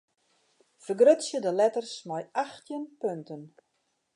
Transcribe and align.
Fergrutsje 0.85 1.39
de 1.45 1.51
letters 1.59 1.93
mei 2.09 2.23
achttjin 2.43 2.85
punten. 2.99 3.43